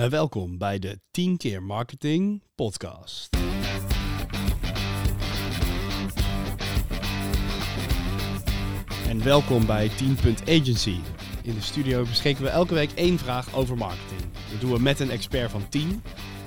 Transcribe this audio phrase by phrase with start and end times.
[0.00, 3.36] Uh, welkom bij de 10 keer marketing podcast.
[9.08, 10.96] En welkom bij 10.agency.
[11.42, 14.20] In de studio beschikken we elke week één vraag over marketing.
[14.50, 16.02] Dat doen we met een expert van 10.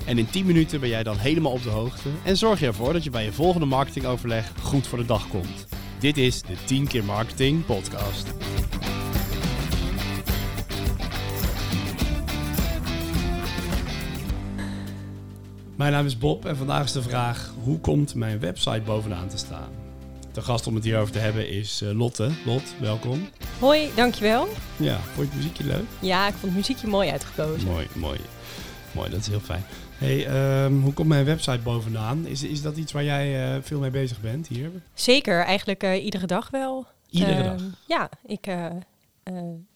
[0.05, 2.93] En in 10 minuten ben jij dan helemaal op de hoogte en zorg je ervoor
[2.93, 5.67] dat je bij je volgende marketingoverleg goed voor de dag komt.
[5.99, 8.46] Dit is de 10 keer marketing podcast.
[15.77, 19.37] Mijn naam is Bob en vandaag is de vraag: hoe komt mijn website bovenaan te
[19.37, 19.69] staan?
[20.31, 22.29] De gast om het hierover te hebben is uh, Lotte.
[22.45, 23.29] Lot, welkom.
[23.59, 24.47] Hoi, dankjewel.
[24.77, 25.83] Ja, vond je het muziekje leuk?
[25.99, 27.67] Ja, ik vond het muziekje mooi uitgekozen.
[27.67, 28.19] Mooi, mooi.
[28.91, 29.63] Mooi, dat is heel fijn.
[29.97, 32.25] Hey, um, hoe komt mijn website bovenaan?
[32.25, 34.71] Is, is dat iets waar jij uh, veel mee bezig bent hier?
[34.93, 36.85] Zeker, eigenlijk uh, iedere dag wel.
[37.09, 37.61] Iedere uh, dag?
[37.87, 38.47] Ja, ik,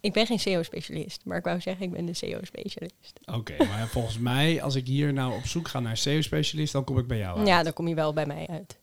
[0.01, 3.19] ik ben geen SEO-specialist, maar ik wou zeggen, ik ben de SEO-specialist.
[3.25, 6.83] Oké, okay, maar volgens mij, als ik hier nou op zoek ga naar SEO-specialist, dan
[6.83, 7.47] kom ik bij jou uit.
[7.47, 8.79] Ja, dan kom je wel bij mij uit.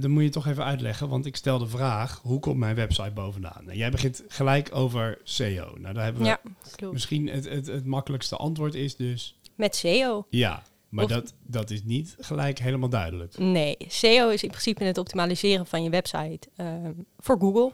[0.00, 3.10] dan moet je toch even uitleggen, want ik stel de vraag, hoe komt mijn website
[3.10, 3.64] bovenaan?
[3.64, 5.76] Nou, jij begint gelijk over SEO.
[5.78, 6.40] Nou, daar hebben we ja,
[6.90, 9.38] misschien het, het, het makkelijkste antwoord is dus...
[9.54, 10.26] Met SEO.
[10.30, 13.38] Ja, maar of, dat, dat is niet gelijk helemaal duidelijk.
[13.38, 16.66] Nee, SEO is in principe het optimaliseren van je website uh,
[17.18, 17.72] voor Google.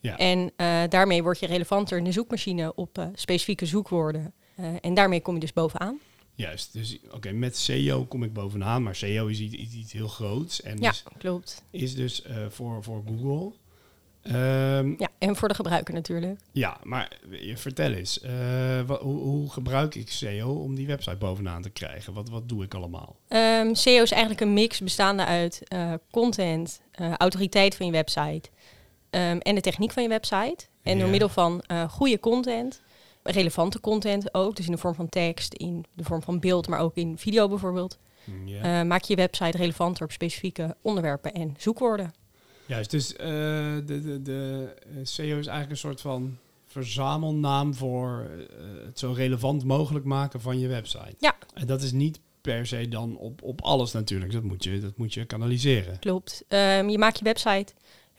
[0.00, 0.16] Ja.
[0.16, 4.32] En uh, daarmee word je relevanter in de zoekmachine op uh, specifieke zoekwoorden.
[4.80, 5.98] en daarmee kom je dus bovenaan.
[6.34, 9.92] Juist, dus oké, okay, met SEO kom ik bovenaan, maar SEO is iets, iets, iets
[9.92, 10.62] heel groots.
[10.62, 11.64] En ja, dus klopt.
[11.70, 13.52] Is dus voor, voor Google.
[14.22, 16.40] Um, ja, en voor de gebruiker natuurlijk.
[16.52, 17.12] Ja, maar
[17.54, 22.12] vertel eens, uh, wat, hoe, hoe, gebruik ik SEO om die website bovenaan te krijgen?
[22.12, 23.16] Wat, wat doe ik allemaal?
[23.28, 28.48] Um, SEO is eigenlijk een mix bestaande uit uh, content, uh, autoriteit van je website
[29.10, 30.66] um, en de techniek van je website.
[30.82, 31.00] En Ja.
[31.00, 32.82] door middel van goede content,
[33.22, 36.80] relevante content ook, dus in de vorm van tekst, in de vorm van beeld, maar
[36.80, 37.98] ook in video bijvoorbeeld,
[38.44, 38.84] Ja.
[38.84, 42.12] maak je je website relevanter op specifieke onderwerpen en zoekwoorden.
[42.66, 44.68] Juist, dus uh, de, de, de
[45.02, 48.44] SEO is eigenlijk een soort van verzamelnaam voor uh,
[48.84, 51.14] het zo relevant mogelijk maken van je website.
[51.18, 51.36] Ja.
[51.54, 54.32] En dat is niet per se dan op, op alles natuurlijk.
[54.32, 55.98] Dat moet je, dat moet je kanaliseren.
[55.98, 56.44] Klopt.
[56.48, 57.72] Um, je maakt je website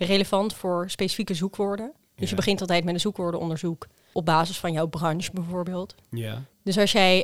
[0.05, 1.91] relevant voor specifieke zoekwoorden.
[2.15, 2.29] Dus Ja.
[2.29, 5.95] je begint altijd met een zoekwoordenonderzoek op basis van jouw branche bijvoorbeeld.
[6.09, 6.43] Ja.
[6.63, 7.17] Dus als jij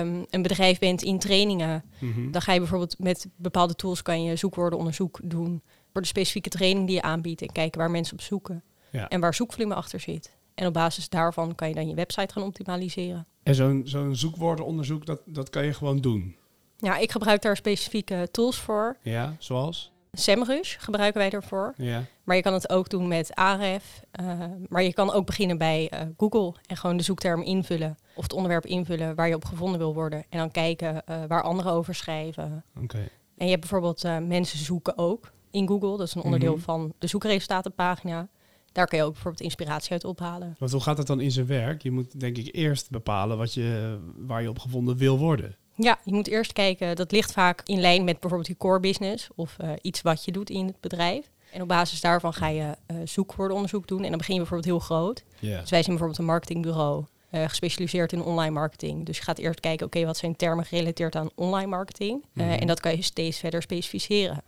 [0.00, 2.30] um, een bedrijf bent in trainingen, Mhm.
[2.30, 5.62] dan ga je bijvoorbeeld met bepaalde tools kan je zoekwoordenonderzoek doen
[5.92, 9.08] voor de specifieke training die je aanbiedt en kijken waar mensen op zoeken Ja.
[9.08, 10.36] en waar zoekvolume achter zit.
[10.54, 13.26] En op basis daarvan kan je dan je website gaan optimaliseren.
[13.42, 16.36] En zo'n zo'n zoekwoordenonderzoek, dat, dat kan je gewoon doen.
[16.78, 18.96] Ja, ik gebruik daar specifieke tools voor.
[19.02, 19.92] Ja, zoals?
[20.14, 21.74] SEMrush gebruiken wij daarvoor.
[21.76, 22.04] Ja.
[22.24, 24.02] Maar je kan het ook doen met Ahref.
[24.20, 27.96] Uh, maar je kan ook beginnen bij uh, Google en gewoon de zoekterm invullen.
[28.14, 30.24] Of het onderwerp invullen waar je op gevonden wil worden.
[30.28, 32.64] En dan kijken uh, waar anderen over schrijven.
[32.74, 32.84] Oké.
[32.84, 33.08] Okay.
[33.36, 35.96] En je hebt bijvoorbeeld mensen zoeken ook in Google.
[35.96, 36.62] Dat is een onderdeel Mhm.
[36.62, 38.28] van de zoekresultatenpagina.
[38.72, 40.56] Daar kan je ook bijvoorbeeld inspiratie uit ophalen.
[40.58, 41.82] Want hoe gaat het dan in zijn werk?
[41.82, 45.56] Je moet denk ik eerst bepalen wat je, waar je op gevonden wil worden.
[45.76, 46.96] Ja, je moet eerst kijken.
[46.96, 49.28] Dat ligt vaak in lijn met bijvoorbeeld je core business.
[49.34, 51.30] Of uh, iets wat je doet in het bedrijf.
[51.52, 54.02] En op basis daarvan ga je uh, zoekwoordenonderzoek doen.
[54.02, 55.24] En dan begin je bijvoorbeeld heel groot.
[55.40, 57.04] Dus wij zijn bijvoorbeeld een marketingbureau.
[57.30, 59.06] Uh, gespecialiseerd in online marketing.
[59.06, 62.24] Dus je gaat eerst kijken, oké, okay, wat zijn termen gerelateerd aan online marketing?
[62.32, 62.48] Mhm.
[62.48, 64.42] En dat kan je steeds verder specificeren.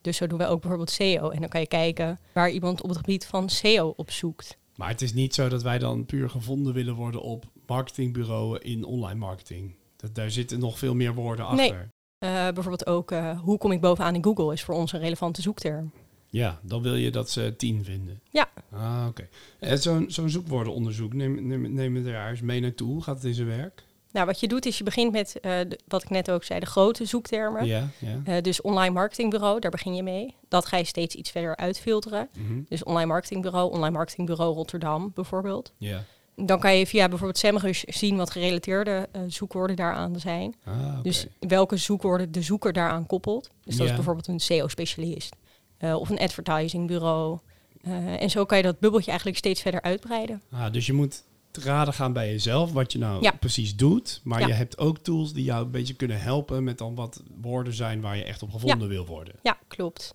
[0.00, 1.30] Dus zo doen wij ook bijvoorbeeld SEO.
[1.30, 4.56] En dan kan je kijken waar iemand op het gebied van SEO op zoekt.
[4.74, 8.84] Maar het is niet zo dat wij dan puur gevonden willen worden op marketingbureaus in
[8.84, 9.74] online marketing.
[10.00, 11.70] Dat, daar zitten nog veel meer woorden Nee.
[11.70, 11.88] achter.
[12.24, 15.42] Uh, bijvoorbeeld ook, uh, hoe kom ik bovenaan in Google is voor ons een relevante
[15.42, 15.92] zoekterm.
[16.30, 18.20] Ja, dan wil je dat ze tien vinden.
[18.30, 18.48] Ja.
[18.72, 19.28] Ah, oké.
[19.60, 19.76] Okay.
[20.08, 22.88] Zo'n zoekwoordenonderzoek, neem, neem, neem daar eens mee naartoe.
[22.88, 23.86] Hoe gaat het in zijn werk?
[24.12, 26.60] Nou, wat je doet is je begint met, uh, de, wat ik net ook zei,
[26.60, 27.66] de grote zoektermen.
[27.66, 28.20] Ja, ja.
[28.36, 30.34] Uh, dus online marketingbureau, daar begin je mee.
[30.48, 32.28] Dat ga je steeds iets verder uitfilteren.
[32.38, 32.66] Mm -hmm.
[32.68, 35.72] Dus online marketingbureau, online marketingbureau Rotterdam bijvoorbeeld.
[35.76, 36.04] Ja.
[36.40, 40.54] Dan kan je via bijvoorbeeld SEMrush zien wat gerelateerde uh, zoekwoorden daaraan zijn.
[40.64, 41.02] Ah, okay.
[41.02, 43.50] Dus welke zoekwoorden de zoeker daaraan koppelt.
[43.64, 43.90] Dus dat Ja.
[43.90, 45.36] is bijvoorbeeld een SEO-specialist
[45.80, 47.38] uh, of een advertisingbureau.
[47.82, 50.42] Uh, en zo kan je dat bubbeltje eigenlijk steeds verder uitbreiden.
[50.50, 53.30] Ah, dus je moet te raden gaan bij jezelf wat je nou Ja.
[53.30, 54.20] precies doet.
[54.24, 54.46] Maar Ja.
[54.46, 58.00] je hebt ook tools die jou een beetje kunnen helpen met dan wat woorden zijn
[58.00, 59.34] waar je echt op gevonden wil worden.
[59.42, 60.14] Ja, klopt.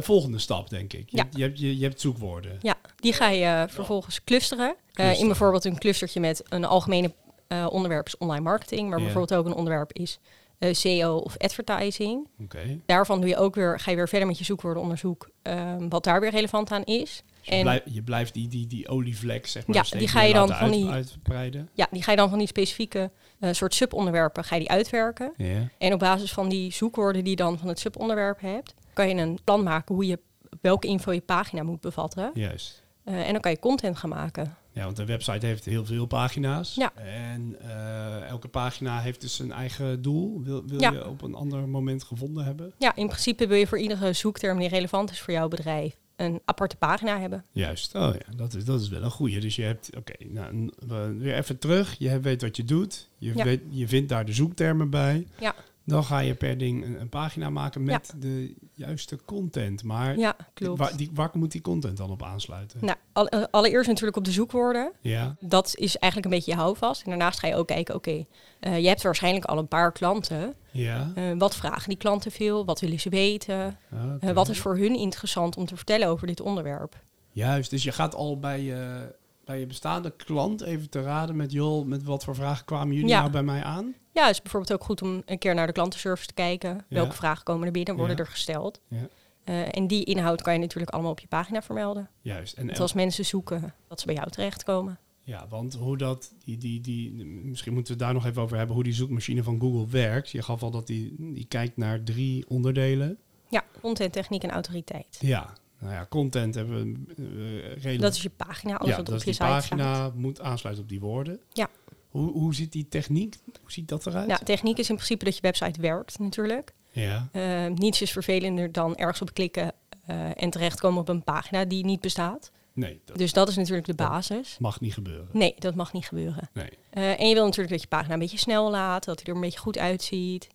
[0.00, 1.10] Volgende stap, denk ik.
[1.10, 2.58] Je, hebt, je, hebt, je, je hebt zoekwoorden.
[2.62, 4.74] Ja, die ga je uh, vervolgens clusteren.
[4.92, 5.20] Clusteren.
[5.20, 7.12] in bijvoorbeeld een clustertje met een algemene
[7.48, 8.88] uh, onderwerp is online marketing.
[8.88, 10.18] Maar bijvoorbeeld ook een onderwerp is
[10.58, 12.26] uh, SEO of advertising.
[12.42, 15.28] Oké, Daarvan doe je ook weer, ga je weer verder met je zoekwoordenonderzoek.
[15.42, 17.22] Um, wat daar weer relevant aan is.
[17.40, 20.32] Je, En- blijf- je blijft die, die, die olievlek, zeg maar, Ja, die ga je
[20.32, 21.68] dan van die- uitbreiden.
[21.72, 23.10] Ja, die ga je dan van die specifieke
[23.40, 25.32] eh, soort subonderwerpen ga je die uitwerken.
[25.36, 25.68] Ja.
[25.78, 29.14] En op basis van die zoekwoorden die je dan van het subonderwerp hebt, kan je
[29.14, 30.18] een plan maken hoe je
[30.60, 32.30] welke info je pagina moet bevatten.
[32.34, 32.82] Juist.
[33.08, 34.56] Eh, en dan kan je content gaan maken.
[34.72, 36.74] Ja, want de website heeft heel veel pagina's.
[36.74, 36.92] Ja.
[36.94, 40.42] En eh, elke pagina heeft dus een eigen doel.
[40.42, 40.90] Wil, wil Ja.
[40.90, 42.72] je op een ander moment gevonden hebben?
[42.78, 46.40] Ja, in principe wil je voor iedere zoekterm die relevant is voor jouw bedrijf een
[46.44, 47.44] aparte pagina hebben.
[47.52, 47.94] Juist.
[47.94, 49.40] Oh ja, dat is, dat is wel een goeie.
[49.40, 50.70] Dus je hebt, oké, nou,
[51.18, 51.94] weer even terug.
[51.98, 53.08] Je weet wat je doet.
[53.18, 53.44] Je, Ja.
[53.44, 55.26] weet, je vindt daar de zoektermen bij.
[55.40, 55.54] Ja.
[55.88, 59.84] Dan ga je per ding een, een pagina maken met de juiste content.
[59.84, 60.78] Maar Ja, klopt.
[60.78, 62.80] waar, die, waar moet die content dan op aansluiten?
[62.82, 62.96] Nou,
[63.28, 64.92] eh, allereerst natuurlijk op de zoekwoorden.
[65.00, 67.02] Ja, Dat is eigenlijk een beetje je houvast.
[67.02, 68.24] En daarnaast ga je ook kijken, oké,
[68.60, 70.54] eh, je hebt waarschijnlijk al een paar klanten.
[70.70, 71.12] ja.
[71.14, 72.64] Eh, wat vragen die klanten veel?
[72.64, 73.78] Wat willen ze weten?
[74.20, 76.96] Eh, wat is voor hun interessant om te vertellen over dit onderwerp?
[77.32, 79.08] Juist, dus je gaat al bij je,
[79.48, 81.52] bij je bestaande klant even te raden met...
[81.52, 83.18] joh, met wat voor vragen kwamen jullie Ja.
[83.18, 83.94] nou bij mij aan?
[84.12, 86.84] Ja, het is bijvoorbeeld ook goed om een keer naar de klantenservice te kijken.
[86.88, 88.22] Welke vragen komen er binnen, worden Ja.
[88.22, 88.80] er gesteld?
[88.88, 89.08] Ja.
[89.44, 92.10] Eh, en die inhoud kan je natuurlijk allemaal op je pagina vermelden.
[92.20, 92.56] Juist.
[92.56, 94.98] En als mensen zoeken, dat ze bij jou terechtkomen.
[95.22, 98.56] Ja, want hoe dat, die, die, die, misschien moeten we het daar nog even over
[98.56, 100.30] hebben, hoe die zoekmachine van Google werkt.
[100.30, 103.18] Je gaf al dat die, die kijkt naar drie onderdelen.
[103.48, 105.18] Ja, content, techniek en autoriteit.
[105.20, 107.24] Ja, nou ja, content hebben we eh,
[107.72, 108.00] redelijk.
[108.00, 109.60] Dat is je pagina, alles ja, wat dat op je site staat.
[109.68, 111.40] pagina, moet aansluiten op die woorden.
[111.52, 111.68] Ja.
[112.08, 113.36] Hoe, hoe zit die techniek?
[113.60, 114.28] Hoe ziet dat eruit?
[114.28, 116.72] Ja, techniek is in principe dat je website werkt natuurlijk.
[116.90, 119.72] Ja, Eh, niets is vervelender dan ergens op klikken
[120.06, 122.50] eh, en terechtkomen op een pagina die niet bestaat.
[122.72, 124.56] nee, dat Dus dat is natuurlijk de basis.
[124.58, 125.28] mag niet gebeuren.
[125.32, 126.50] Nee, dat mag niet gebeuren.
[126.52, 126.70] Nee.
[127.16, 129.40] En je wil natuurlijk dat je pagina een beetje snel laat, dat hij er een
[129.40, 130.48] beetje goed uitziet.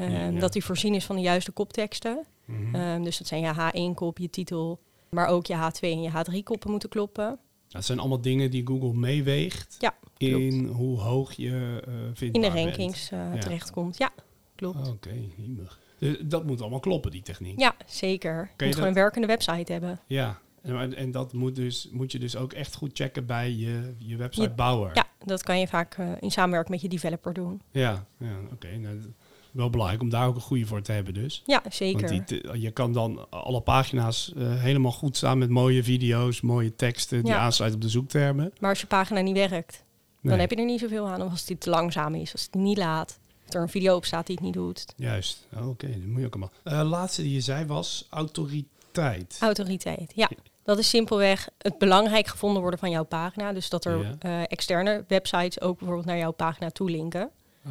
[0.00, 0.40] Eh, Ja, ja.
[0.40, 2.26] Dat hij voorzien is van de juiste kopteksten.
[2.44, 2.74] Mhm.
[2.74, 4.80] Eh, dus dat zijn je H1-kop, je titel,
[5.10, 7.38] maar ook je H2 en je H3-koppen moeten kloppen.
[7.68, 12.34] Dat zijn allemaal dingen die Google meeweegt Ja, in hoe hoog je eh vindt.
[12.36, 13.38] In de rankings Ja.
[13.38, 13.98] terechtkomt.
[13.98, 14.10] Ja,
[14.54, 14.88] klopt.
[14.88, 15.10] Oké.
[15.98, 17.58] Dus dat moet allemaal kloppen, die techniek.
[17.60, 18.34] Ja, zeker.
[18.34, 20.00] Je je moet gewoon een werkende website hebben.
[20.06, 23.94] Ja, en, en dat moet, dus, moet je dus ook echt goed checken bij je,
[23.98, 24.90] je websitebouwer.
[24.94, 27.60] Ja, dat kan je vaak eh, in samenwerking met je developer doen.
[27.70, 28.76] ja, ja, oké.
[28.76, 28.98] nou,
[29.52, 31.42] wel belangrijk om daar ook een goede voor te hebben dus.
[31.46, 32.08] Ja, zeker.
[32.08, 36.74] Want die, je kan dan alle pagina's eh, helemaal goed staan met mooie video's, mooie
[36.74, 38.52] teksten die aansluiten op de zoektermen.
[38.60, 39.84] Maar als je pagina niet werkt,
[40.20, 41.22] Nee, dan heb je er niet zoveel aan.
[41.22, 43.18] Of als die te langzaam is, als het niet laat.
[43.48, 44.84] Of er een video op staat die het niet doet.
[44.96, 46.52] Juist, Oh, oké, dat moet je ook allemaal.
[46.62, 49.36] Eh laatste die je zei was autoriteit.
[49.40, 50.30] Autoriteit, ja.
[50.64, 53.52] Dat is simpelweg het belangrijk gevonden worden van jouw pagina.
[53.52, 54.14] Dus dat er Ja.
[54.18, 56.90] eh, externe websites ook bijvoorbeeld naar jouw pagina toe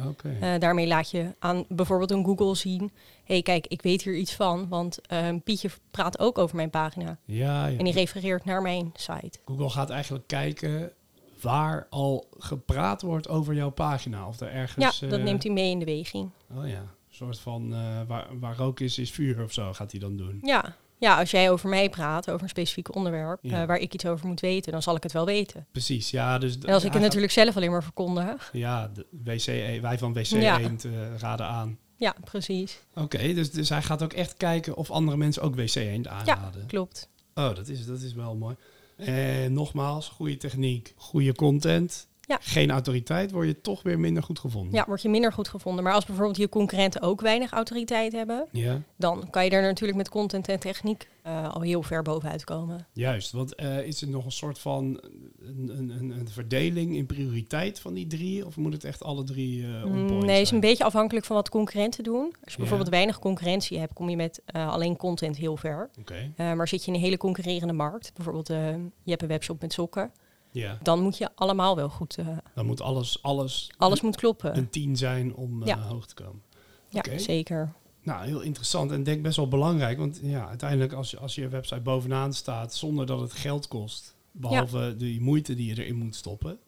[0.06, 2.80] Oké, Eh, daarmee laat je aan bijvoorbeeld een Google zien...
[3.24, 6.70] hé hey, kijk, ik weet hier iets van, want eh, Pietje praat ook over mijn
[6.70, 7.18] pagina.
[7.24, 7.78] ja, ja.
[7.78, 9.38] En die refereert naar mijn site.
[9.44, 10.92] Google gaat eigenlijk kijken
[11.40, 14.26] waar al gepraat wordt over jouw pagina.
[14.26, 15.00] Of er ergens...
[15.00, 16.30] ja, dat eh, neemt hij mee in de weging.
[16.56, 19.90] Oh ja, een soort van eh, waar, waar rook is, is vuur of zo gaat
[19.90, 20.38] hij dan doen.
[20.42, 20.76] Ja.
[21.00, 23.38] Ja, als jij over mij praat, over een specifiek onderwerp...
[23.42, 23.60] Ja.
[23.60, 25.66] eh, waar ik iets over moet weten, dan zal ik het wel weten.
[25.72, 26.38] Precies, ja.
[26.38, 28.50] Dus En als ik het natuurlijk zelf alleen maar verkondig...
[28.52, 30.58] Ja, de WC, E- wij van WC Ja.
[30.60, 31.78] Eend eh, raden aan.
[31.96, 32.80] Ja, precies.
[32.94, 36.66] Oké, dus, dus hij gaat ook echt kijken of andere mensen ook WC Eend aanraden.
[36.66, 37.08] Klopt.
[37.34, 38.56] Oh, dat is, dat is wel mooi.
[38.96, 42.08] En nogmaals, goede techniek, goede content.
[42.30, 42.38] Ja.
[42.40, 44.74] Geen autoriteit, word je toch weer minder goed gevonden.
[44.74, 45.84] Ja, word je minder goed gevonden.
[45.84, 48.46] Maar als bijvoorbeeld je concurrenten ook weinig autoriteit hebben...
[48.52, 52.44] Ja, dan kan je er natuurlijk met content en techniek eh, al heel ver bovenuit
[52.44, 52.86] komen.
[52.92, 53.32] juist.
[53.32, 55.00] Want eh, is er nog een soort van
[55.40, 58.46] een, een, een, verdeling in prioriteit van die drie?
[58.46, 60.62] Of moet het echt alle drie on point nee, is zijn?
[60.62, 62.24] een beetje afhankelijk van wat concurrenten doen.
[62.24, 62.56] Als je Ja.
[62.56, 65.90] bijvoorbeeld weinig concurrentie hebt, kom je met alleen content heel ver.
[65.98, 69.72] Oké, maar zit je in een hele concurrerende markt, bijvoorbeeld je hebt een webshop met
[69.72, 70.12] sokken,
[70.50, 70.78] ja.
[70.82, 74.56] dan moet je allemaal wel goed, eh, Dan moet alles, alles, alles moet kloppen.
[74.56, 75.78] een tien zijn om eh, Ja.
[75.78, 76.42] hoog te komen.
[76.88, 77.72] ja, zeker.
[78.02, 79.98] Nou, heel interessant en denk best wel belangrijk.
[79.98, 84.14] Want ja, uiteindelijk als je, als je website bovenaan staat zonder dat het geld kost,
[84.32, 86.58] behalve de moeite die je erin moet stoppen,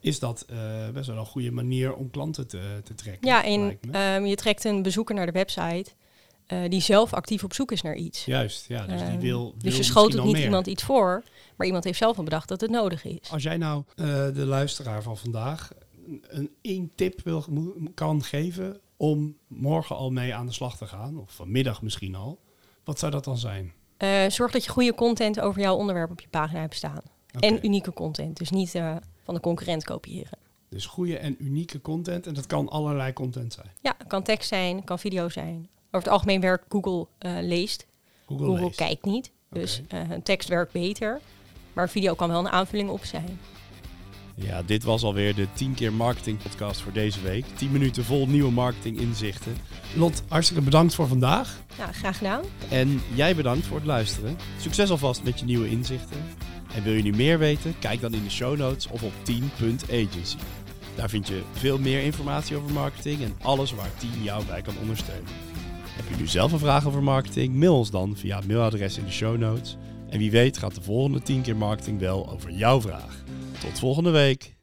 [0.00, 3.28] is dat eh, best wel een goede manier om klanten te, te trekken.
[3.28, 5.90] Ja, en ehm, je trekt een bezoeker naar de website
[6.50, 8.24] eh, die zelf actief op zoek is naar iets.
[8.24, 10.44] Juist, ja, dus die Ehm, wil, wil dus je al niet meer.
[10.44, 11.22] iemand iets voor,
[11.56, 13.30] maar iemand heeft zelf al bedacht dat het nodig is.
[13.30, 15.70] Als jij nou eh, de luisteraar van vandaag
[16.22, 17.44] een, één tip wil,
[17.94, 22.38] kan geven om morgen al mee aan de slag te gaan, of vanmiddag misschien al,
[22.84, 23.72] wat zou dat dan zijn?
[23.96, 27.02] Eh, zorg dat je goede content over jouw onderwerp op je pagina hebt staan.
[27.38, 30.38] En unieke content, dus niet eh, van de concurrent kopiëren.
[30.68, 32.26] Dus goede en unieke content.
[32.26, 33.70] En dat kan allerlei content zijn.
[33.82, 35.68] Ja, kan tekst zijn, kan video zijn.
[35.90, 37.86] Over het algemeen werkt Google eh, leest.
[38.26, 38.76] Google, Google leest.
[38.76, 39.30] kijkt niet.
[39.50, 41.20] Dus eh, een tekst werkt beter.
[41.72, 43.38] Maar video kan wel een aanvulling op zijn.
[44.34, 47.44] Ja, dit was alweer de 10 keer marketing podcast voor deze week.
[47.56, 49.56] 10 minuten vol nieuwe marketing inzichten.
[49.96, 51.60] Lot, hartstikke bedankt voor vandaag.
[51.78, 52.44] Ja, graag gedaan.
[52.68, 54.36] En jij bedankt voor het luisteren.
[54.58, 56.22] Succes alvast met je nieuwe inzichten.
[56.74, 57.78] En wil je nu meer weten?
[57.78, 60.36] Kijk dan in de show notes of op 10.agency.
[60.96, 64.74] Daar vind je veel meer informatie over marketing en alles waar 10 jou bij kan
[64.80, 65.49] ondersteunen.
[65.96, 67.54] Heb je nu zelf een vraag over marketing?
[67.54, 69.76] Mail ons dan via het mailadres in de show notes.
[70.08, 73.24] En wie weet gaat de volgende 10 keer marketing wel over jouw vraag.
[73.60, 74.58] Tot volgende week.